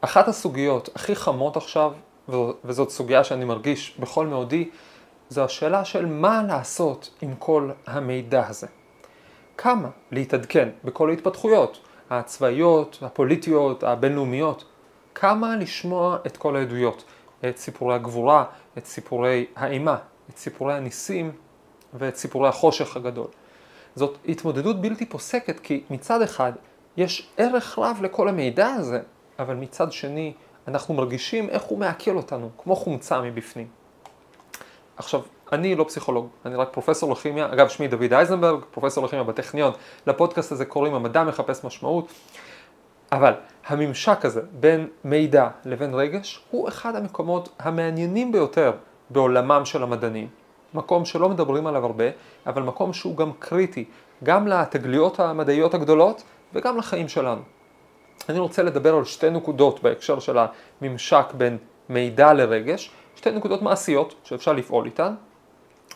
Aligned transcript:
אחת 0.00 0.28
הסוגיות 0.28 0.88
הכי 0.94 1.16
חמות 1.16 1.56
עכשיו, 1.56 1.92
וזאת 2.64 2.90
סוגיה 2.90 3.24
שאני 3.24 3.44
מרגיש 3.44 3.96
בכל 3.98 4.26
מאודי, 4.26 4.70
זו 5.28 5.44
השאלה 5.44 5.84
של 5.84 6.06
מה 6.06 6.42
לעשות 6.42 7.10
עם 7.22 7.34
כל 7.38 7.70
המידע 7.86 8.46
הזה. 8.48 8.66
כמה 9.58 9.88
להתעדכן 10.10 10.68
בכל 10.84 11.10
ההתפתחויות, 11.10 11.78
הצבאיות, 12.10 12.98
הפוליטיות, 13.02 13.82
הבינלאומיות, 13.84 14.64
כמה 15.14 15.56
לשמוע 15.56 16.18
את 16.26 16.36
כל 16.36 16.56
העדויות, 16.56 17.04
את 17.48 17.56
סיפורי 17.56 17.94
הגבורה, 17.94 18.44
את 18.78 18.86
סיפורי 18.86 19.46
האימה, 19.56 19.96
את 20.30 20.36
סיפורי 20.36 20.74
הניסים 20.74 21.32
ואת 21.94 22.16
סיפורי 22.16 22.48
החושך 22.48 22.96
הגדול. 22.96 23.28
זאת 23.94 24.18
התמודדות 24.28 24.80
בלתי 24.80 25.06
פוסקת 25.06 25.60
כי 25.60 25.82
מצד 25.90 26.22
אחד 26.22 26.52
יש 26.96 27.28
ערך 27.36 27.78
רב 27.78 27.98
לכל 28.02 28.28
המידע 28.28 28.68
הזה, 28.68 29.00
אבל 29.38 29.54
מצד 29.54 29.92
שני 29.92 30.32
אנחנו 30.68 30.94
מרגישים 30.94 31.50
איך 31.50 31.62
הוא 31.62 31.78
מעכל 31.78 32.16
אותנו, 32.16 32.50
כמו 32.58 32.76
חומצה 32.76 33.20
מבפנים. 33.20 33.66
עכשיו, 34.96 35.20
אני 35.52 35.74
לא 35.74 35.84
פסיכולוג, 35.84 36.28
אני 36.46 36.54
רק 36.54 36.68
פרופסור 36.72 37.12
לכימיה, 37.12 37.46
אגב 37.52 37.68
שמי 37.68 37.88
דוד 37.88 38.12
אייזנברג, 38.12 38.60
פרופסור 38.70 39.04
לכימיה 39.04 39.24
בטכניון, 39.24 39.72
לפודקאסט 40.06 40.52
הזה 40.52 40.64
קוראים 40.64 40.94
המדע 40.94 41.24
מחפש 41.24 41.64
משמעות, 41.64 42.12
אבל 43.12 43.32
הממשק 43.66 44.24
הזה 44.24 44.40
בין 44.60 44.88
מידע 45.04 45.48
לבין 45.64 45.94
רגש 45.94 46.40
הוא 46.50 46.68
אחד 46.68 46.96
המקומות 46.96 47.48
המעניינים 47.58 48.32
ביותר 48.32 48.72
בעולמם 49.10 49.64
של 49.64 49.82
המדענים. 49.82 50.28
מקום 50.74 51.04
שלא 51.04 51.28
מדברים 51.28 51.66
עליו 51.66 51.84
הרבה, 51.84 52.04
אבל 52.46 52.62
מקום 52.62 52.92
שהוא 52.92 53.16
גם 53.16 53.32
קריטי, 53.38 53.84
גם 54.22 54.48
לתגליות 54.48 55.20
המדעיות 55.20 55.74
הגדולות 55.74 56.22
וגם 56.54 56.76
לחיים 56.76 57.08
שלנו. 57.08 57.42
אני 58.28 58.38
רוצה 58.38 58.62
לדבר 58.62 58.94
על 58.94 59.04
שתי 59.04 59.30
נקודות 59.30 59.82
בהקשר 59.82 60.18
של 60.18 60.38
הממשק 60.38 61.26
בין 61.34 61.58
מידע 61.88 62.32
לרגש, 62.32 62.90
שתי 63.16 63.30
נקודות 63.30 63.62
מעשיות 63.62 64.14
שאפשר 64.24 64.52
לפעול 64.52 64.84
איתן, 64.84 65.14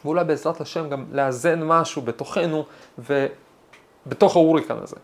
ואולי 0.05 0.25
בעזרת 0.25 0.61
השם 0.61 0.89
גם 0.89 1.05
לאזן 1.13 1.63
משהו 1.63 2.03
בתוכנו 2.03 2.65
ובתוך 2.99 4.37
ההוריקן 4.37 4.77
הזה. 4.83 4.97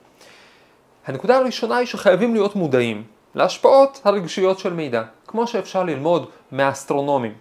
הנקודה 1.07 1.37
הראשונה 1.37 1.77
היא 1.77 1.87
שחייבים 1.87 2.35
להיות 2.35 2.57
מודעים 2.57 3.05
להשפעות 3.35 4.01
הרגשיות 4.05 4.59
של 4.59 4.73
מידע, 4.73 5.03
כמו 5.27 5.47
שאפשר 5.47 5.83
ללמוד 5.83 6.29
מהאסטרונומים. 6.53 7.35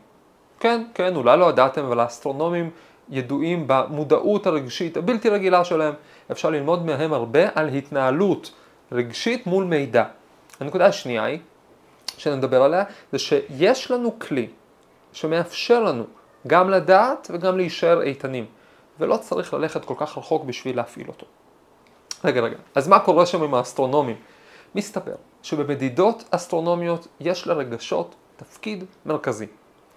כן, 0.59 0.83
כן, 0.93 1.15
אולי 1.15 1.37
לא 1.37 1.49
ידעתם, 1.49 1.85
אבל 1.85 1.99
האסטרונומים 1.99 2.69
ידועים 3.09 3.63
במודעות 3.67 4.47
הרגשית 4.47 4.97
הבלתי 4.97 5.29
רגילה 5.29 5.63
שלהם. 5.63 5.93
אפשר 6.31 6.49
ללמוד 6.49 6.85
מהם 6.85 7.13
הרבה 7.13 7.39
על 7.55 7.67
התנהלות 7.67 8.51
רגשית 8.91 9.47
מול 9.47 9.63
מידע. 9.63 10.03
הנקודה 10.59 10.85
השנייה 10.85 11.23
היא, 11.23 11.39
שנדבר 12.17 12.63
עליה, 12.63 12.83
זה 13.11 13.19
שיש 13.19 13.91
לנו 13.91 14.19
כלי 14.19 14.47
שמאפשר 15.13 15.83
לנו 15.83 16.03
גם 16.47 16.69
לדעת 16.69 17.31
וגם 17.33 17.57
להישאר 17.57 18.01
איתנים, 18.01 18.45
ולא 18.99 19.17
צריך 19.17 19.53
ללכת 19.53 19.85
כל 19.85 19.93
כך 19.97 20.17
רחוק 20.17 20.43
בשביל 20.43 20.75
להפעיל 20.75 21.07
אותו. 21.07 21.25
רגע, 22.23 22.41
רגע, 22.41 22.57
אז 22.75 22.87
מה 22.87 22.99
קורה 22.99 23.25
שם 23.25 23.43
עם 23.43 23.53
האסטרונומים? 23.53 24.15
מסתבר 24.75 25.15
שבמדידות 25.43 26.23
אסטרונומיות 26.31 27.07
יש 27.19 27.47
לרגשות 27.47 28.15
תפקיד 28.35 28.83
מרכזי. 29.05 29.47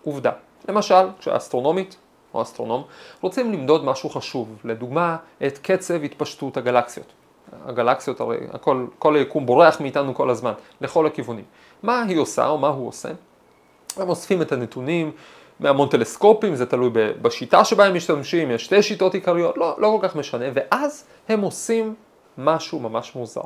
עובדה, 0.05 0.33
למשל, 0.69 1.09
כשהאסטרונומית 1.19 1.97
או 2.35 2.43
אסטרונום 2.43 2.85
רוצים 3.21 3.53
למדוד 3.53 3.85
משהו 3.85 4.11
חשוב, 4.11 4.57
לדוגמה 4.65 5.17
את 5.47 5.59
קצב 5.59 6.03
התפשטות 6.05 6.57
הגלקסיות. 6.57 7.13
הגלקסיות 7.67 8.21
הרי, 8.21 8.37
הכל, 8.53 8.87
כל 8.99 9.17
היקום 9.17 9.47
בורח 9.47 9.81
מאיתנו 9.81 10.15
כל 10.15 10.31
הזמן, 10.31 10.53
לכל 10.81 11.07
הכיוונים. 11.07 11.45
מה 11.83 12.03
היא 12.03 12.19
עושה 12.19 12.47
או 12.47 12.59
מה 12.59 12.69
הוא 12.69 12.89
עושה? 12.89 13.09
הם 13.97 14.09
אוספים 14.09 14.43
את 14.43 14.53
הנתונים 14.53 15.13
מהמון 15.61 15.89
טלסקופים, 15.89 16.55
זה 16.55 16.67
תלוי 16.67 16.91
בשיטה 17.23 17.65
שבה 17.65 17.85
הם 17.85 17.95
משתמשים, 17.95 18.51
יש 18.51 18.65
שתי 18.65 18.83
שיטות 18.83 19.15
עיקריות, 19.15 19.59
לא, 19.59 19.77
לא 19.79 19.99
כל 20.01 20.09
כך 20.09 20.17
משנה, 20.17 20.45
ואז 20.55 21.05
הם 21.29 21.41
עושים 21.41 21.95
משהו 22.39 22.81
ממש 22.81 23.15
מוזר. 23.15 23.41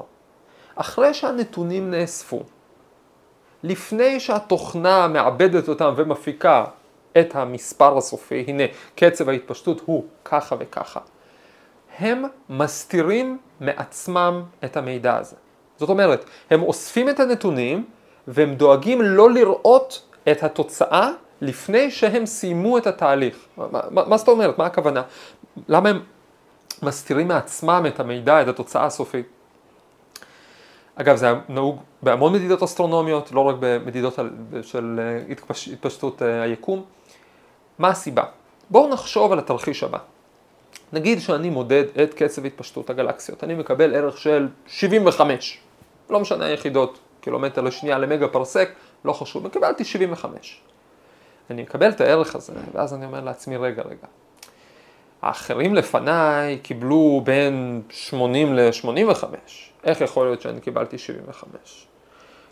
אחרי 0.74 1.14
שהנתונים 1.14 1.90
נאספו, 1.90 2.42
לפני 3.62 4.20
שהתוכנה 4.20 5.08
מעבדת 5.08 5.68
אותם 5.68 5.94
ומפיקה 5.96 6.64
את 7.18 7.36
המספר 7.36 7.98
הסופי, 7.98 8.44
הנה 8.48 8.62
קצב 8.94 9.28
ההתפשטות 9.28 9.82
הוא 9.84 10.04
ככה 10.24 10.56
וככה, 10.58 11.00
הם 11.98 12.24
מסתירים 12.48 13.38
מעצמם 13.60 14.42
את 14.64 14.76
המידע 14.76 15.16
הזה. 15.16 15.36
זאת 15.78 15.88
אומרת, 15.88 16.24
הם 16.50 16.62
אוספים 16.62 17.08
את 17.08 17.20
הנתונים 17.20 17.84
והם 18.28 18.54
דואגים 18.54 19.02
לא 19.02 19.30
לראות 19.30 20.02
את 20.30 20.42
התוצאה 20.42 21.10
לפני 21.40 21.90
שהם 21.90 22.26
סיימו 22.26 22.78
את 22.78 22.86
התהליך. 22.86 23.36
מה, 23.56 23.66
מה, 23.90 24.02
מה 24.06 24.16
זאת 24.16 24.28
אומרת? 24.28 24.58
מה 24.58 24.66
הכוונה? 24.66 25.02
למה 25.68 25.88
הם 25.88 26.00
מסתירים 26.82 27.28
מעצמם 27.28 27.84
את 27.88 28.00
המידע, 28.00 28.42
את 28.42 28.48
התוצאה 28.48 28.86
הסופית? 28.86 29.26
אגב, 30.94 31.16
זה 31.16 31.32
נהוג 31.48 31.82
בהמון 32.02 32.32
מדידות 32.32 32.62
אסטרונומיות, 32.62 33.32
לא 33.32 33.40
רק 33.40 33.56
במדידות 33.60 34.18
של 34.62 35.00
התפשטות 35.72 36.22
אה, 36.22 36.42
היקום. 36.42 36.82
מה 37.78 37.88
הסיבה? 37.88 38.22
בואו 38.70 38.88
נחשוב 38.88 39.32
על 39.32 39.38
התרחיש 39.38 39.82
הבא. 39.82 39.98
נגיד 40.92 41.20
שאני 41.20 41.50
מודד 41.50 41.84
את 42.02 42.14
קצב 42.14 42.44
התפשטות 42.44 42.90
הגלקסיות, 42.90 43.44
אני 43.44 43.54
מקבל 43.54 43.94
ערך 43.94 44.18
של 44.18 44.48
75, 44.66 45.58
לא 46.10 46.20
משנה 46.20 46.44
היחידות, 46.44 46.98
קילומטר 47.20 47.60
לשנייה 47.60 47.98
למגה 47.98 48.28
פרסק, 48.28 48.70
לא 49.04 49.12
חשוב, 49.12 49.48
קיבלתי 49.48 49.84
75. 49.84 50.60
אני 51.50 51.62
מקבל 51.62 51.90
את 51.90 52.00
הערך 52.00 52.34
הזה, 52.34 52.52
ואז 52.72 52.94
אני 52.94 53.06
אומר 53.06 53.20
לעצמי, 53.20 53.56
רגע, 53.56 53.82
רגע. 53.82 54.06
האחרים 55.22 55.74
לפניי 55.74 56.58
קיבלו 56.58 57.20
בין 57.24 57.82
80 57.90 58.54
ל-85, 58.54 59.24
איך 59.84 60.00
יכול 60.00 60.26
להיות 60.26 60.40
שאני 60.40 60.60
קיבלתי 60.60 60.98
75? 60.98 61.86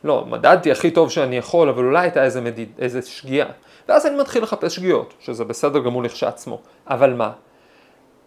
לא, 0.04 0.26
מדדתי 0.26 0.72
הכי 0.72 0.90
טוב 0.90 1.10
שאני 1.10 1.36
יכול, 1.36 1.68
אבל 1.68 1.84
אולי 1.84 2.00
הייתה 2.00 2.24
איזה, 2.24 2.40
מדיד, 2.40 2.72
איזה 2.78 3.02
שגיאה. 3.02 3.46
ואז 3.88 4.06
אני 4.06 4.20
מתחיל 4.20 4.42
לחפש 4.42 4.76
שגיאות, 4.76 5.14
שזה 5.20 5.44
בסדר 5.44 5.78
גמור 5.78 6.02
לכשעצמו. 6.02 6.60
אבל 6.86 7.14
מה? 7.14 7.32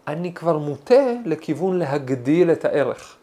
אני 0.07 0.33
כבר 0.33 0.57
מוטה 0.57 1.03
לכיוון 1.25 1.79
להגדיל 1.79 2.51
את 2.51 2.65
הערך. 2.65 3.15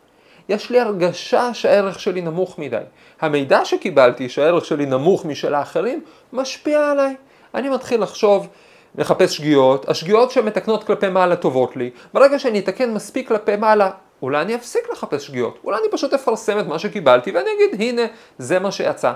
יש 0.48 0.70
לי 0.70 0.80
הרגשה 0.80 1.54
שהערך 1.54 2.00
שלי 2.00 2.20
נמוך 2.20 2.58
מדי. 2.58 2.82
המידע 3.20 3.64
שקיבלתי 3.64 4.28
שהערך 4.28 4.64
שלי 4.64 4.86
נמוך 4.86 5.24
משל 5.24 5.54
האחרים 5.54 6.04
משפיע 6.32 6.90
עליי. 6.90 7.14
אני 7.54 7.68
מתחיל 7.68 8.02
לחשוב, 8.02 8.48
לחפש 8.98 9.36
שגיאות, 9.36 9.88
השגיאות 9.88 10.30
שמתקנות 10.30 10.84
כלפי 10.84 11.08
מעלה 11.08 11.36
טובות 11.36 11.76
לי, 11.76 11.90
ברגע 12.14 12.38
שאני 12.38 12.58
אתקן 12.58 12.94
מספיק 12.94 13.28
כלפי 13.28 13.56
מעלה, 13.56 13.90
אולי 14.22 14.42
אני 14.42 14.54
אפסיק 14.54 14.90
לחפש 14.92 15.26
שגיאות, 15.26 15.58
אולי 15.64 15.78
אני 15.78 15.86
פשוט 15.90 16.14
אפרסם 16.14 16.58
את 16.58 16.66
מה 16.66 16.78
שקיבלתי 16.78 17.30
ואני 17.30 17.50
אגיד 17.56 17.80
הנה 17.80 18.02
זה 18.38 18.58
מה 18.58 18.72
שיצא. 18.72 19.12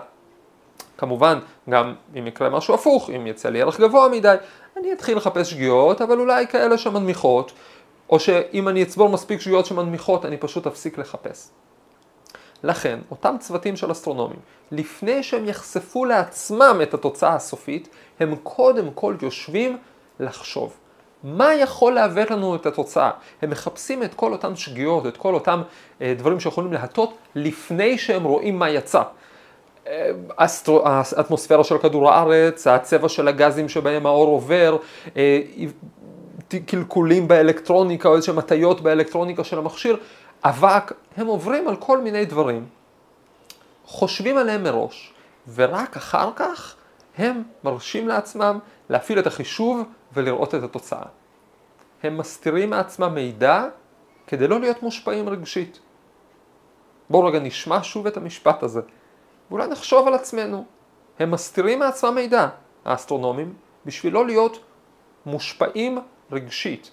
כמובן, 0.98 1.38
גם 1.70 1.94
אם 2.18 2.26
יקרה 2.26 2.50
משהו 2.50 2.74
הפוך, 2.74 3.10
אם 3.10 3.26
יצא 3.26 3.48
לי 3.48 3.62
ערך 3.62 3.80
גבוה 3.80 4.08
מדי, 4.08 4.34
אני 4.76 4.92
אתחיל 4.92 5.16
לחפש 5.16 5.50
שגיאות, 5.50 6.02
אבל 6.02 6.18
אולי 6.18 6.46
כאלה 6.46 6.78
שמנמיכות, 6.78 7.52
או 8.10 8.20
שאם 8.20 8.68
אני 8.68 8.82
אצבור 8.82 9.08
מספיק 9.08 9.40
שגיאות 9.40 9.66
שמנמיכות, 9.66 10.24
אני 10.24 10.36
פשוט 10.36 10.66
אפסיק 10.66 10.98
לחפש. 10.98 11.48
לכן, 12.62 12.98
אותם 13.10 13.36
צוותים 13.40 13.76
של 13.76 13.92
אסטרונומים, 13.92 14.38
לפני 14.70 15.22
שהם 15.22 15.48
יחשפו 15.48 16.04
לעצמם 16.04 16.80
את 16.82 16.94
התוצאה 16.94 17.34
הסופית, 17.34 17.88
הם 18.20 18.36
קודם 18.42 18.90
כל 18.94 19.16
יושבים 19.22 19.78
לחשוב. 20.20 20.76
מה 21.24 21.54
יכול 21.54 21.92
לעוות 21.92 22.30
לנו 22.30 22.56
את 22.56 22.66
התוצאה? 22.66 23.10
הם 23.42 23.50
מחפשים 23.50 24.02
את 24.02 24.14
כל 24.14 24.32
אותן 24.32 24.56
שגיאות, 24.56 25.06
את 25.06 25.16
כל 25.16 25.34
אותם 25.34 25.62
אה, 26.02 26.14
דברים 26.18 26.40
שיכולים 26.40 26.72
להטות 26.72 27.14
לפני 27.34 27.98
שהם 27.98 28.24
רואים 28.24 28.58
מה 28.58 28.70
יצא. 28.70 29.02
האטמוספירה 30.84 31.64
של 31.64 31.78
כדור 31.78 32.10
הארץ, 32.10 32.66
הצבע 32.66 33.08
של 33.08 33.28
הגזים 33.28 33.68
שבהם 33.68 34.06
האור 34.06 34.28
עובר, 34.28 34.76
אה, 35.16 35.40
קלקולים 36.66 37.28
באלקטרוניקה 37.28 38.08
או 38.08 38.16
איזשהם 38.16 38.38
הטיות 38.38 38.80
באלקטרוניקה 38.80 39.44
של 39.44 39.58
המכשיר, 39.58 39.96
אבק, 40.44 40.92
הם 41.16 41.26
עוברים 41.26 41.68
על 41.68 41.76
כל 41.76 42.00
מיני 42.00 42.24
דברים, 42.24 42.66
חושבים 43.84 44.38
עליהם 44.38 44.62
מראש, 44.62 45.14
ורק 45.54 45.96
אחר 45.96 46.30
כך 46.36 46.76
הם 47.18 47.42
מרשים 47.64 48.08
לעצמם 48.08 48.58
להפעיל 48.88 49.18
את 49.18 49.26
החישוב 49.26 49.82
ולראות 50.12 50.54
את 50.54 50.62
התוצאה. 50.62 51.06
הם 52.02 52.18
מסתירים 52.18 52.70
מעצמם 52.70 53.14
מידע 53.14 53.64
כדי 54.26 54.48
לא 54.48 54.60
להיות 54.60 54.82
מושפעים 54.82 55.28
רגשית. 55.28 55.80
בואו 57.10 57.24
רגע 57.24 57.38
נשמע 57.38 57.78
שוב 57.82 58.06
את 58.06 58.16
המשפט 58.16 58.62
הזה. 58.62 58.80
ואולי 59.50 59.66
נחשוב 59.68 60.08
על 60.08 60.14
עצמנו. 60.14 60.64
הם 61.18 61.30
מסתירים 61.30 61.78
מעצמם 61.78 62.14
מידע, 62.14 62.48
האסטרונומים, 62.84 63.54
בשביל 63.86 64.12
לא 64.12 64.26
להיות 64.26 64.58
מושפעים 65.26 65.98
רגשית. 66.32 66.90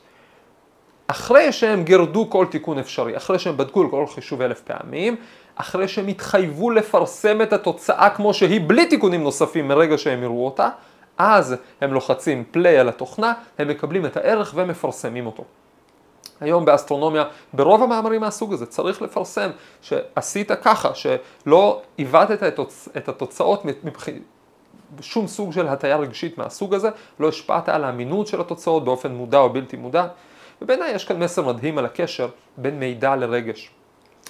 אחרי 1.07 1.51
שהם 1.51 1.83
גירדו 1.83 2.29
כל 2.29 2.45
תיקון 2.45 2.79
אפשרי, 2.79 3.17
אחרי 3.17 3.39
שהם 3.39 3.57
בדקו 3.57 3.89
כל 3.89 4.07
חישוב 4.07 4.41
אלף 4.41 4.61
פעמים, 4.61 5.15
אחרי 5.55 5.87
שהם 5.87 6.07
התחייבו 6.07 6.71
לפרסם 6.71 7.41
את 7.41 7.53
התוצאה 7.53 8.09
כמו 8.09 8.33
שהיא 8.33 8.61
בלי 8.67 8.85
תיקונים 8.85 9.23
נוספים 9.23 9.67
מרגע 9.67 9.97
שהם 9.97 10.23
יראו 10.23 10.45
אותה, 10.45 10.69
אז 11.17 11.55
הם 11.81 11.93
לוחצים 11.93 12.43
פליי 12.51 12.77
על 12.77 12.89
התוכנה, 12.89 13.33
הם 13.57 13.67
מקבלים 13.67 14.05
את 14.05 14.17
הערך 14.17 14.53
ומפרסמים 14.55 15.25
אותו. 15.25 15.43
היום 16.41 16.65
באסטרונומיה, 16.65 17.23
ברוב 17.53 17.83
המאמרים 17.83 18.21
מהסוג 18.21 18.53
הזה 18.53 18.65
צריך 18.65 19.01
לפרסם 19.01 19.49
שעשית 19.81 20.51
ככה, 20.51 20.95
שלא 20.95 21.81
עיוותת 21.97 22.43
את 22.97 23.09
התוצאות 23.09 23.65
מבחינת 23.65 24.21
שום 25.01 25.27
סוג 25.27 25.53
של 25.53 25.67
הטיה 25.67 25.97
רגשית 25.97 26.37
מהסוג 26.37 26.73
הזה, 26.73 26.89
לא 27.19 27.27
השפעת 27.27 27.69
על 27.69 27.83
האמינות 27.83 28.27
של 28.27 28.41
התוצאות 28.41 28.83
באופן 28.83 29.11
מודע 29.11 29.37
או 29.37 29.49
בלתי 29.49 29.77
מודע, 29.77 30.07
ובעיניי 30.61 30.91
יש 30.91 31.05
כאן 31.05 31.23
מסר 31.23 31.47
מדהים 31.47 31.77
על 31.77 31.85
הקשר 31.85 32.27
בין 32.57 32.79
מידע 32.79 33.15
לרגש. 33.15 33.71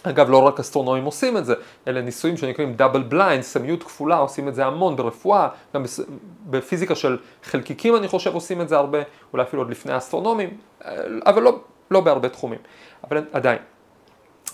אגב, 0.04 0.30
לא 0.30 0.38
רק 0.38 0.60
אסטרונומים 0.60 1.06
עושים 1.06 1.38
את 1.38 1.46
זה, 1.46 1.54
אלה 1.88 2.02
ניסויים 2.02 2.38
שנקראים 2.38 2.74
double 2.74 3.04
blind, 3.04 3.44
סמיות 3.44 3.84
כפולה, 3.84 4.18
עושים 4.18 4.48
את 4.48 4.56
זה 4.56 4.66
המון 4.66 4.96
ברפואה, 4.96 5.48
גם 5.76 5.84
בפיזיקה 6.50 6.96
של 6.96 7.18
חלקיקים 7.44 7.96
אני 7.96 8.08
חושב 8.08 8.34
עושים 8.34 8.62
את 8.62 8.70
זה 8.70 8.78
הרבה, 8.78 9.00
אולי 9.34 9.44
אפילו 9.44 9.62
עוד 9.62 9.72
לפני 9.72 9.94
האסטרונומים, 9.94 10.58
אבל 11.26 11.42
לא, 11.42 11.60
לא 11.92 12.02
בהרבה 12.02 12.30
תחומים, 12.30 12.60
אבל 13.04 13.24
עדיין. 13.32 13.60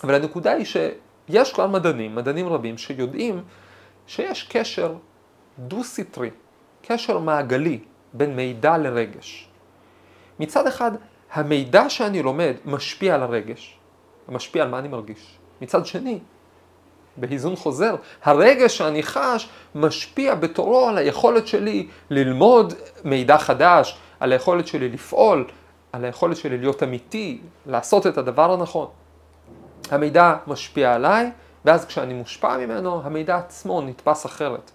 אבל 0.04 0.14
הנקודה 0.14 0.52
היא 0.52 0.64
שיש 0.64 1.52
כבר 1.52 1.66
מדענים, 1.66 2.14
מדענים 2.14 2.48
רבים, 2.48 2.78
שיודעים 2.78 3.42
שיש 4.06 4.42
קשר 4.42 4.94
דו-סטרי, 5.58 6.30
קשר 6.82 7.18
מעגלי 7.18 7.78
בין 8.12 8.36
מידע 8.36 8.78
לרגש. 8.78 9.48
מצד 10.40 10.66
אחד, 10.66 10.92
המידע 11.32 11.90
שאני 11.90 12.22
לומד 12.22 12.54
משפיע 12.64 13.14
על 13.14 13.22
הרגש, 13.22 13.78
משפיע 14.28 14.62
על 14.62 14.68
מה 14.68 14.78
אני 14.78 14.88
מרגיש. 14.88 15.38
מצד 15.60 15.86
שני, 15.86 16.18
בהיזון 17.16 17.56
חוזר, 17.56 17.96
הרגש 18.22 18.78
שאני 18.78 19.02
חש 19.02 19.48
משפיע 19.74 20.34
בתורו 20.34 20.88
על 20.88 20.98
היכולת 20.98 21.46
שלי 21.46 21.88
ללמוד 22.10 22.74
מידע 23.04 23.38
חדש, 23.38 23.98
על 24.20 24.32
היכולת 24.32 24.66
שלי 24.66 24.88
לפעול, 24.88 25.44
על 25.92 26.04
היכולת 26.04 26.36
שלי 26.36 26.58
להיות 26.58 26.82
אמיתי, 26.82 27.40
לעשות 27.66 28.06
את 28.06 28.18
הדבר 28.18 28.52
הנכון. 28.52 28.88
המידע 29.90 30.36
משפיע 30.46 30.94
עליי, 30.94 31.30
ואז 31.64 31.86
כשאני 31.86 32.14
מושפע 32.14 32.56
ממנו, 32.56 33.02
המידע 33.04 33.36
עצמו 33.36 33.80
נתפס 33.80 34.26
אחרת. 34.26 34.70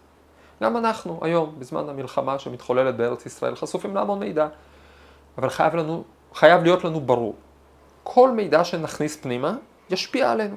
גם 0.64 0.78
אנחנו 0.78 1.20
היום, 1.22 1.56
בזמן 1.60 1.90
המלחמה 1.90 2.40
שמתחוללת 2.40 2.96
בארץ 2.98 3.26
ישראל, 3.26 3.56
חשופים 3.56 3.96
להמון 3.96 4.20
מידע, 4.20 4.48
אבל 5.38 5.50
חייב, 5.50 5.76
לנו, 5.76 6.04
חייב 6.34 6.64
להיות 6.64 6.84
לנו 6.84 7.02
ברור, 7.02 7.36
כל 8.04 8.32
מידע 8.32 8.64
שנכניס 8.64 9.18
פנימה 9.18 9.56
ישפיע 9.90 10.32
עלינו. 10.32 10.56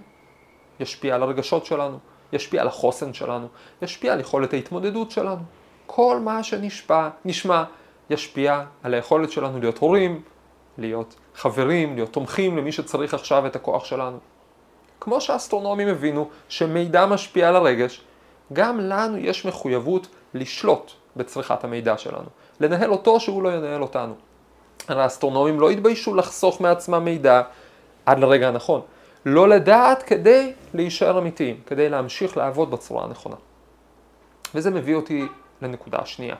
ישפיע 0.80 1.14
על 1.14 1.22
הרגשות 1.22 1.66
שלנו, 1.66 1.98
ישפיע 2.32 2.60
על 2.60 2.68
החוסן 2.68 3.12
שלנו, 3.12 3.48
ישפיע 3.82 4.12
על 4.12 4.20
יכולת 4.20 4.52
ההתמודדות 4.52 5.10
שלנו. 5.10 5.42
כל 5.86 6.20
מה 6.20 6.42
שנשמע, 6.42 7.08
נשמע, 7.24 7.64
ישפיע 8.10 8.64
על 8.82 8.94
היכולת 8.94 9.30
שלנו 9.30 9.60
להיות 9.60 9.78
הורים, 9.78 10.22
להיות 10.78 11.14
חברים, 11.34 11.94
להיות 11.94 12.12
תומכים 12.12 12.56
למי 12.56 12.72
שצריך 12.72 13.14
עכשיו 13.14 13.46
את 13.46 13.56
הכוח 13.56 13.84
שלנו. 13.84 14.18
כמו 15.00 15.20
שהאסטרונומים 15.20 15.88
הבינו 15.88 16.28
שמידע 16.48 17.06
משפיע 17.06 17.48
על 17.48 17.56
הרגש, 17.56 18.00
גם 18.52 18.80
לנו 18.80 19.18
יש 19.18 19.46
מחויבות 19.46 20.08
לשלוט 20.34 20.92
בצריכת 21.16 21.64
המידע 21.64 21.98
שלנו, 21.98 22.28
לנהל 22.60 22.90
אותו 22.90 23.20
שהוא 23.20 23.42
לא 23.42 23.48
ינהל 23.48 23.82
אותנו. 23.82 24.14
הרי 24.88 25.02
האסטרונומים 25.02 25.60
לא 25.60 25.70
התביישו 25.70 26.14
לחסוך 26.14 26.60
מעצמם 26.60 27.04
מידע 27.04 27.42
עד 28.06 28.18
לרגע 28.18 28.48
הנכון. 28.48 28.80
לא 29.26 29.48
לדעת 29.48 30.02
כדי 30.02 30.52
להישאר 30.74 31.18
אמיתיים, 31.18 31.60
כדי 31.66 31.88
להמשיך 31.88 32.36
לעבוד 32.36 32.70
בצורה 32.70 33.04
הנכונה. 33.04 33.36
וזה 34.54 34.70
מביא 34.70 34.94
אותי 34.94 35.26
לנקודה 35.62 35.98
השנייה. 35.98 36.36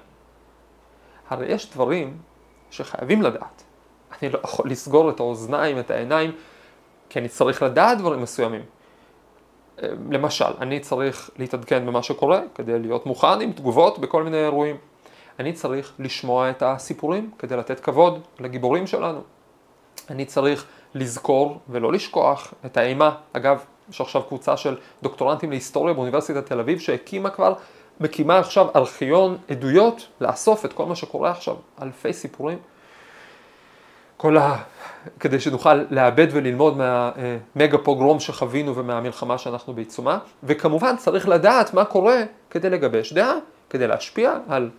הרי 1.29 1.47
יש 1.47 1.71
דברים 1.71 2.19
שחייבים 2.71 3.23
לדעת. 3.23 3.63
אני 4.23 4.31
לא 4.31 4.39
יכול 4.45 4.71
לסגור 4.71 5.11
את 5.11 5.21
האוזניים, 5.21 5.79
את 5.79 5.91
העיניים, 5.91 6.33
כי 7.09 7.19
אני 7.19 7.29
צריך 7.29 7.63
לדעת 7.63 7.99
דברים 7.99 8.23
מסוימים. 8.23 8.63
למשל, 10.11 10.53
אני 10.61 10.81
צריך 10.81 11.31
להתעדכן 11.39 11.87
במה 11.87 12.03
שקורה 12.03 12.41
כדי 12.55 12.79
להיות 12.79 13.07
מוכן 13.07 13.41
עם 13.41 13.53
תגובות 13.53 13.99
בכל 13.99 14.23
מיני 14.23 14.45
אירועים. 14.45 14.77
אני 15.39 15.53
צריך 15.53 15.93
לשמוע 15.99 16.51
את 16.51 16.63
הסיפורים 16.63 17.31
כדי 17.39 17.57
לתת 17.57 17.81
כבוד 17.81 18.21
לגיבורים 18.41 18.87
שלנו. 18.87 19.21
אני 20.11 20.25
צריך 20.25 20.67
לזכור 20.95 21.59
ולא 21.69 21.93
לשכוח 21.93 22.55
את 22.67 22.77
האימה. 22.77 23.15
אגב, 23.33 23.65
יש 23.91 24.01
עכשיו 24.01 24.23
קבוצה 24.23 24.57
של 24.57 24.77
דוקטורנטים 25.03 25.51
להיסטוריה 25.51 25.95
באוניברסיטת 25.95 26.47
תל 26.47 26.61
אביב 26.61 26.79
שהקימה 26.79 27.31
כבר, 27.31 27.55
מקימה 28.01 28.39
עכשיו 28.39 28.67
ארכיון 28.77 29.39
עדויות 29.49 30.07
לאסוף 30.21 30.65
את 30.65 30.73
כל 30.73 30.87
מה 30.87 30.97
שקורה 30.97 31.31
עכשיו, 31.31 31.57
אלפי 31.83 32.13
סיפורים. 32.13 32.59
כל 34.17 34.37
ה... 34.37 34.57
כדי 35.21 35.41
שנוכל 35.41 35.75
לאבד 35.75 36.27
וללמוד 36.31 36.77
מהמגה 36.77 37.79
פוגרום 37.79 38.21
שחווינו 38.21 38.77
ומהמלחמה 38.77 39.39
שאנחנו 39.39 39.73
בעיצומה, 39.73 40.19
וכמובן 40.43 40.97
צריך 40.97 41.29
לדעת 41.29 41.75
מה 41.75 41.85
קורה 41.85 42.23
כדי 42.51 42.71
לגבש 42.71 43.13
דעה, 43.13 43.35
כדי 43.71 43.87
להשפיע 43.87 44.39
על 44.49 44.71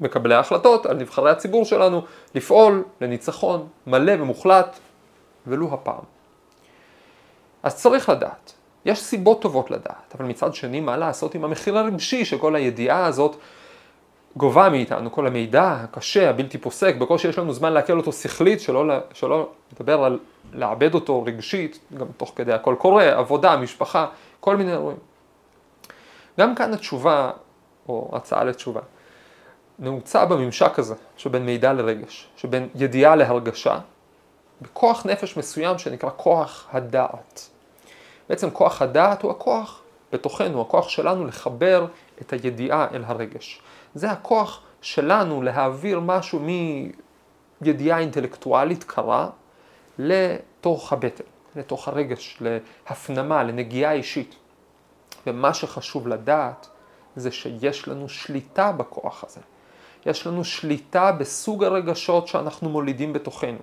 מקבלי 0.00 0.34
ההחלטות, 0.34 0.86
על 0.86 0.96
נבחרי 0.96 1.30
הציבור 1.30 1.64
שלנו, 1.64 2.02
לפעול 2.34 2.84
לניצחון 3.00 3.66
מלא 3.86 4.12
ומוחלט, 4.22 4.78
ולו 5.46 5.74
הפעם. 5.74 6.04
אז 7.62 7.76
צריך 7.76 8.08
לדעת. 8.08 8.52
יש 8.84 8.98
סיבות 8.98 9.42
טובות 9.42 9.70
לדעת, 9.70 10.14
אבל 10.16 10.24
מצד 10.24 10.54
שני, 10.54 10.80
מה 10.80 10.96
לעשות 10.96 11.34
עם 11.34 11.44
המחיר 11.44 11.78
הרגשי 11.78 12.24
שכל 12.24 12.56
הידיעה 12.56 13.06
הזאת 13.06 13.36
גובה 14.36 14.68
מאיתנו, 14.68 15.12
כל 15.12 15.26
המידע 15.26 15.72
הקשה, 15.72 16.30
הבלתי 16.30 16.58
פוסק, 16.58 16.94
בקושי 16.96 17.28
יש 17.28 17.38
לנו 17.38 17.52
זמן 17.52 17.72
לעכל 17.72 17.98
אותו 17.98 18.12
שכלית, 18.12 18.60
שלא, 18.60 18.84
שלא 19.12 19.48
לדבר 19.72 20.04
על 20.04 20.18
לעבד 20.52 20.94
אותו 20.94 21.24
רגשית, 21.24 21.78
גם 21.98 22.06
תוך 22.16 22.32
כדי 22.36 22.52
הכל 22.52 22.76
קורה, 22.78 23.18
עבודה, 23.18 23.56
משפחה, 23.56 24.06
כל 24.40 24.56
מיני 24.56 24.72
אירועים. 24.72 24.98
גם 26.40 26.54
כאן 26.54 26.74
התשובה, 26.74 27.30
או 27.88 28.10
הצעה 28.12 28.44
לתשובה, 28.44 28.80
נעוצה 29.78 30.24
בממשק 30.24 30.78
הזה 30.78 30.94
שבין 31.16 31.46
מידע 31.46 31.72
לרגש, 31.72 32.28
שבין 32.36 32.68
ידיעה 32.74 33.16
להרגשה, 33.16 33.78
בכוח 34.62 35.06
נפש 35.06 35.36
מסוים 35.36 35.78
שנקרא 35.78 36.10
כוח 36.16 36.66
הדעת. 36.72 37.48
בעצם 38.28 38.50
כוח 38.50 38.82
הדעת 38.82 39.22
הוא 39.22 39.30
הכוח 39.30 39.80
בתוכנו, 40.12 40.60
הכוח 40.60 40.88
שלנו 40.88 41.26
לחבר 41.26 41.86
את 42.20 42.32
הידיעה 42.32 42.86
אל 42.92 43.04
הרגש. 43.04 43.62
זה 43.94 44.10
הכוח 44.10 44.62
שלנו 44.82 45.42
להעביר 45.42 46.00
משהו 46.00 46.40
מידיעה 47.60 47.98
אינטלקטואלית 47.98 48.84
קרה 48.84 49.28
לתוך 49.98 50.92
הבטן, 50.92 51.24
לתוך 51.56 51.88
הרגש, 51.88 52.38
להפנמה, 52.40 53.42
לנגיעה 53.42 53.92
אישית. 53.92 54.34
ומה 55.26 55.54
שחשוב 55.54 56.08
לדעת 56.08 56.68
זה 57.16 57.30
שיש 57.30 57.88
לנו 57.88 58.08
שליטה 58.08 58.72
בכוח 58.72 59.24
הזה. 59.24 59.40
יש 60.06 60.26
לנו 60.26 60.44
שליטה 60.44 61.12
בסוג 61.12 61.64
הרגשות 61.64 62.28
שאנחנו 62.28 62.68
מולידים 62.68 63.12
בתוכנו. 63.12 63.58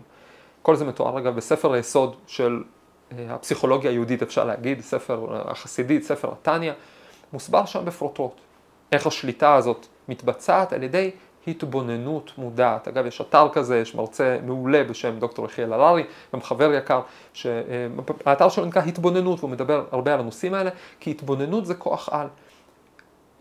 כל 0.62 0.76
זה 0.76 0.86
מתואר 0.86 1.18
אגב 1.18 1.36
בספר 1.36 1.74
היסוד 1.74 2.16
של 2.28 2.64
אה, 3.12 3.36
הפסיכולוגיה 3.36 3.92
היהודית 3.92 4.22
אפשר 4.22 4.44
להגיד, 4.44 4.82
ספר 4.82 5.42
החסידית, 5.52 6.04
ספר 6.04 6.32
התניא, 6.32 6.74
מוסבר 7.34 7.66
שם 7.66 7.86
בפרוטרוט 7.86 8.42
איך 8.92 9.08
השליטה 9.08 9.56
הזאת 9.56 9.88
מתבצעת 10.10 10.74
על 10.74 10.84
ידי 10.84 11.12
התבוננות 11.48 12.32
מודעת. 12.38 12.88
אגב, 12.88 13.06
יש 13.06 13.22
אתר 13.22 13.48
כזה, 13.54 13.78
יש 13.78 13.96
מרצה 13.96 14.38
מעולה 14.44 14.84
בשם 14.84 15.20
דוקטור 15.20 15.46
יחיאל 15.46 15.74
הררי, 15.74 16.04
גם 16.34 16.42
חבר 16.42 16.74
יקר, 16.74 17.02
שהאתר 17.34 18.50
שלו 18.50 18.66
נקרא 18.66 18.82
התבוננות, 18.82 19.40
והוא 19.40 19.50
מדבר 19.52 19.86
הרבה 19.92 20.14
על 20.14 20.20
הנושאים 20.20 20.54
האלה, 20.54 20.70
כי 21.00 21.12
התבוננות 21.12 21.66
זה 21.66 21.76
כוח 21.76 22.10
על. 22.12 22.28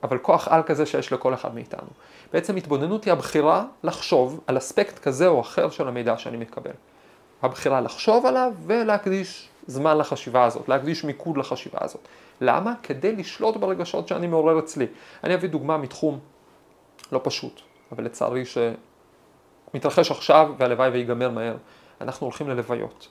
אבל 0.03 0.19
כוח 0.19 0.49
על 0.49 0.63
כזה 0.63 0.87
שיש 0.87 1.13
לכל 1.13 1.35
אחד 1.35 1.55
מאיתנו. 1.55 1.89
בעצם 2.33 2.57
התבוננות 2.57 3.05
היא 3.05 3.13
הבחירה 3.13 3.65
לחשוב 3.83 4.41
על 4.47 4.59
אספקט 4.59 4.99
כזה 4.99 5.27
או 5.27 5.41
אחר 5.41 5.71
של 5.71 5.89
המידע 5.89 6.19
שאני 6.19 6.37
מקבל. 6.37 6.71
הבחירה 7.43 7.81
לחשוב 7.81 8.27
עליו 8.27 8.53
ולהקדיש 8.67 9.49
זמן 9.67 9.99
לחשיבה 9.99 10.45
הזאת, 10.45 10.69
להקדיש 10.69 11.05
מיקוד 11.05 11.37
לחשיבה 11.37 11.79
הזאת. 11.81 12.01
למה? 12.41 12.75
כדי 12.83 13.17
לשלוט 13.17 13.57
ברגשות 13.57 14.09
שאני 14.09 14.27
מעורר 14.27 14.59
אצלי. 14.59 14.87
אני 15.25 15.35
אביא 15.35 15.49
דוגמה 15.49 15.77
מתחום 15.77 16.19
לא 17.13 17.21
פשוט, 17.23 17.61
אבל 17.93 18.05
לצערי 18.05 18.43
שמתרחש 19.75 20.11
עכשיו 20.11 20.55
והלוואי 20.59 20.89
ויגמר 20.89 21.31
מהר. 21.31 21.57
אנחנו 22.01 22.27
הולכים 22.27 22.49
ללוויות. 22.49 23.09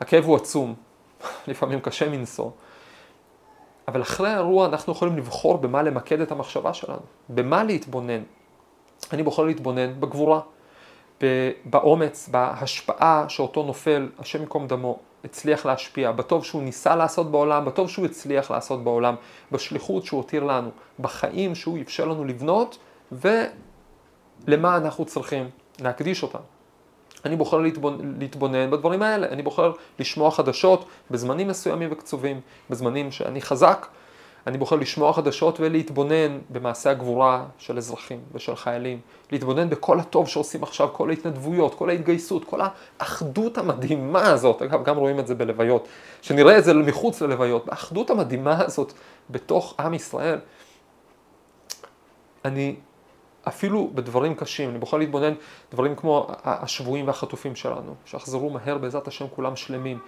הכאב 0.00 0.24
הוא 0.24 0.36
עצום, 0.36 0.74
לפעמים 1.48 1.80
קשה 1.80 2.08
מנשוא, 2.08 2.50
אבל 3.88 4.02
אחרי 4.02 4.28
האירוע 4.28 4.66
אנחנו 4.66 4.92
יכולים 4.92 5.16
לבחור 5.16 5.58
במה 5.58 5.82
למקד 5.82 6.20
את 6.20 6.32
המחשבה 6.32 6.74
שלנו, 6.74 7.00
במה 7.28 7.64
להתבונן. 7.64 8.22
אני 9.12 9.22
בוחר 9.22 9.44
להתבונן 9.44 10.00
בגבורה. 10.00 10.40
באומץ, 11.64 12.28
בהשפעה 12.28 13.24
שאותו 13.28 13.62
נופל, 13.62 14.08
השם 14.18 14.40
ייקום 14.40 14.66
דמו, 14.66 14.98
הצליח 15.24 15.66
להשפיע, 15.66 16.12
בטוב 16.12 16.44
שהוא 16.44 16.62
ניסה 16.62 16.96
לעשות 16.96 17.30
בעולם, 17.30 17.64
בטוב 17.64 17.88
שהוא 17.90 18.04
הצליח 18.04 18.50
לעשות 18.50 18.84
בעולם, 18.84 19.14
בשליחות 19.52 20.04
שהוא 20.04 20.18
הותיר 20.18 20.44
לנו, 20.44 20.70
בחיים 21.00 21.54
שהוא 21.54 21.78
אפשר 21.80 22.04
לנו 22.04 22.24
לבנות, 22.24 22.78
ולמה 23.12 24.76
אנחנו 24.76 25.04
צריכים 25.04 25.50
להקדיש 25.80 26.22
אותם. 26.22 26.38
אני 27.24 27.36
בוחר 27.36 27.58
להתבונן, 27.58 28.14
להתבונן 28.18 28.70
בדברים 28.70 29.02
האלה, 29.02 29.26
אני 29.28 29.42
בוחר 29.42 29.72
לשמוע 29.98 30.30
חדשות 30.30 30.84
בזמנים 31.10 31.48
מסוימים 31.48 31.88
וקצובים, 31.92 32.40
בזמנים 32.70 33.12
שאני 33.12 33.42
חזק, 33.42 33.86
אני 34.46 34.58
בוחר 34.58 34.76
לשמוע 34.76 35.12
חדשות 35.12 35.60
ולהתבונן 35.60 36.38
במעשי 36.50 36.88
הגבורה 36.88 37.44
של 37.58 37.78
אזרחים 37.78 38.20
ושל 38.32 38.56
חיילים, 38.56 39.00
להתבונן 39.32 39.70
בכל 39.70 40.00
הטוב 40.00 40.28
שעושים 40.28 40.62
עכשיו, 40.62 40.88
כל 40.92 41.10
ההתנדבויות, 41.10 41.74
כל 41.74 41.90
ההתגייסות, 41.90 42.44
כל 42.44 42.60
האחדות 43.00 43.58
המדהימה 43.58 44.30
הזאת, 44.30 44.62
אגב, 44.62 44.84
גם 44.84 44.96
רואים 44.96 45.20
את 45.20 45.26
זה 45.26 45.34
בלוויות, 45.34 45.88
שנראה 46.22 46.58
את 46.58 46.64
זה 46.64 46.74
מחוץ 46.74 47.22
ללוויות, 47.22 47.68
האחדות 47.68 48.10
המדהימה 48.10 48.64
הזאת 48.64 48.92
בתוך 49.30 49.74
עם 49.78 49.94
ישראל. 49.94 50.38
אני 52.44 52.76
אפילו 53.48 53.90
בדברים 53.94 54.34
קשים, 54.34 54.70
אני 54.70 54.78
בוחר 54.78 54.96
להתבונן 54.96 55.34
דברים 55.72 55.96
כמו 55.96 56.26
השבויים 56.44 57.06
והחטופים 57.06 57.56
שלנו, 57.56 57.94
שיחזרו 58.04 58.50
מהר 58.50 58.78
בעזרת 58.78 59.08
השם 59.08 59.26
כולם 59.34 59.56
שלמים, 59.56 59.98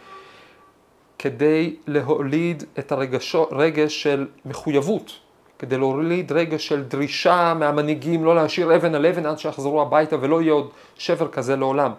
כדי 1.22 1.76
להוליד 1.86 2.64
את 2.78 2.92
הרגש 2.92 4.02
של 4.02 4.26
מחויבות, 4.44 5.12
כדי 5.58 5.78
להוליד 5.78 6.32
רגש 6.32 6.68
של 6.68 6.82
דרישה 6.82 7.54
מהמנהיגים 7.58 8.24
לא 8.24 8.34
להשאיר 8.34 8.76
אבן 8.76 8.94
על 8.94 9.06
אבן 9.06 9.26
עד 9.26 9.38
שיחזרו 9.38 9.82
הביתה 9.82 10.16
ולא 10.20 10.42
יהיה 10.42 10.52
עוד 10.52 10.70
שבר 10.98 11.28
כזה 11.28 11.56
לעולם. 11.56 11.92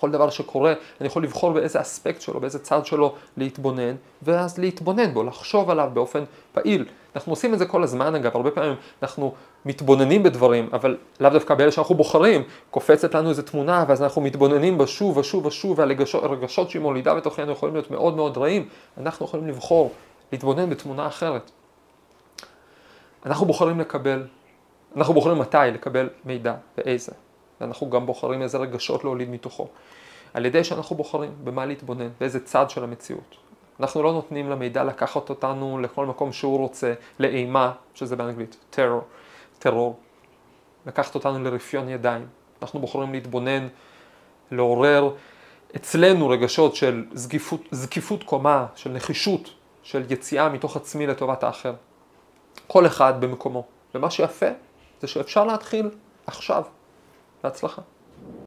כל 0.00 0.10
דבר 0.10 0.30
שקורה, 0.30 0.74
אני 1.00 1.06
יכול 1.06 1.22
לבחור 1.22 1.52
באיזה 1.52 1.80
אספקט 1.80 2.20
שלו, 2.20 2.40
באיזה 2.40 2.58
צד 2.58 2.86
שלו 2.86 3.14
להתבונן, 3.36 3.94
ואז 4.22 4.58
להתבונן 4.58 5.14
בו, 5.14 5.24
לחשוב 5.24 5.70
עליו 5.70 5.90
באופן 5.94 6.24
פעיל. 6.52 6.84
אנחנו 7.16 7.32
עושים 7.32 7.54
את 7.54 7.58
זה 7.58 7.66
כל 7.66 7.82
הזמן 7.82 8.14
אגב, 8.14 8.36
הרבה 8.36 8.50
פעמים 8.50 8.74
אנחנו 9.02 9.34
מתבוננים 9.64 10.22
בדברים, 10.22 10.68
אבל 10.72 10.96
לאו 11.20 11.30
דווקא 11.30 11.54
באלה 11.54 11.72
שאנחנו 11.72 11.94
בוחרים, 11.94 12.42
קופצת 12.70 13.14
לנו 13.14 13.28
איזו 13.28 13.42
תמונה, 13.42 13.84
ואז 13.88 14.02
אנחנו 14.02 14.22
מתבוננים 14.22 14.78
בה 14.78 14.86
שוב 14.86 15.16
ושוב 15.16 15.46
ושוב, 15.46 15.78
והרגשות 15.78 16.70
שהיא 16.70 16.82
מולידה 16.82 17.14
בתוכנו 17.14 17.52
יכולים 17.52 17.74
להיות 17.74 17.90
מאוד 17.90 18.16
מאוד 18.16 18.38
רעים, 18.38 18.68
אנחנו 18.98 19.26
יכולים 19.26 19.48
לבחור 19.48 19.92
להתבונן 20.32 20.70
בתמונה 20.70 21.06
אחרת. 21.06 21.50
אנחנו 23.26 23.46
בוחרים 23.46 23.80
לקבל, 23.80 24.22
אנחנו 24.96 25.14
בוחרים 25.14 25.38
מתי 25.38 25.58
לקבל 25.72 26.08
מידע 26.24 26.54
ואיזה. 26.78 27.12
ואנחנו 27.60 27.90
גם 27.90 28.06
בוחרים 28.06 28.42
איזה 28.42 28.58
רגשות 28.58 29.04
להוליד 29.04 29.30
מתוכו. 29.30 29.68
על 30.34 30.46
ידי 30.46 30.64
שאנחנו 30.64 30.96
בוחרים 30.96 31.34
במה 31.44 31.66
להתבונן, 31.66 32.08
באיזה 32.20 32.44
צד 32.44 32.70
של 32.70 32.84
המציאות. 32.84 33.36
אנחנו 33.80 34.02
לא 34.02 34.12
נותנים 34.12 34.50
למידע 34.50 34.84
לקחת 34.84 35.30
אותנו 35.30 35.78
לכל 35.78 36.06
מקום 36.06 36.32
שהוא 36.32 36.58
רוצה, 36.58 36.94
לאימה, 37.18 37.72
שזה 37.94 38.16
באנגלית, 38.16 38.56
טרור, 38.70 39.02
טרור, 39.58 39.98
לקחת 40.86 41.14
אותנו 41.14 41.44
לרפיון 41.44 41.88
ידיים. 41.88 42.26
אנחנו 42.62 42.80
בוחרים 42.80 43.12
להתבונן, 43.12 43.68
לעורר 44.50 45.10
אצלנו 45.76 46.28
רגשות 46.28 46.76
של 46.76 47.04
זקיפות, 47.12 47.60
זקיפות 47.70 48.24
קומה, 48.24 48.66
של 48.74 48.90
נחישות, 48.90 49.50
של 49.82 50.04
יציאה 50.12 50.48
מתוך 50.48 50.76
עצמי 50.76 51.06
לטובת 51.06 51.42
האחר. 51.42 51.74
כל 52.66 52.86
אחד 52.86 53.20
במקומו. 53.20 53.64
ומה 53.94 54.10
שיפה 54.10 54.46
זה 55.00 55.06
שאפשר 55.06 55.44
להתחיל 55.44 55.90
עכשיו. 56.26 56.62
בהצלחה. 57.44 57.82